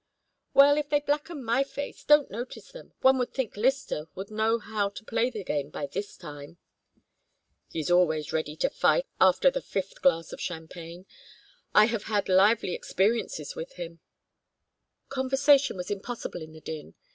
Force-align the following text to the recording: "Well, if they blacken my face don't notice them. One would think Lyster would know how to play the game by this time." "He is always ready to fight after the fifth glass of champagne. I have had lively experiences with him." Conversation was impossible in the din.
"Well, 0.55 0.77
if 0.79 0.89
they 0.89 0.99
blacken 0.99 1.43
my 1.43 1.63
face 1.63 2.03
don't 2.03 2.31
notice 2.31 2.71
them. 2.71 2.91
One 3.01 3.19
would 3.19 3.35
think 3.35 3.55
Lyster 3.55 4.07
would 4.15 4.31
know 4.31 4.57
how 4.57 4.89
to 4.89 5.03
play 5.05 5.29
the 5.29 5.43
game 5.43 5.69
by 5.69 5.85
this 5.85 6.17
time." 6.17 6.57
"He 7.69 7.81
is 7.81 7.91
always 7.91 8.33
ready 8.33 8.55
to 8.55 8.69
fight 8.71 9.05
after 9.19 9.51
the 9.51 9.61
fifth 9.61 10.01
glass 10.01 10.33
of 10.33 10.41
champagne. 10.41 11.05
I 11.75 11.85
have 11.85 12.05
had 12.05 12.29
lively 12.29 12.73
experiences 12.73 13.55
with 13.55 13.73
him." 13.73 13.99
Conversation 15.09 15.77
was 15.77 15.91
impossible 15.91 16.41
in 16.41 16.53
the 16.53 16.61
din. 16.61 16.95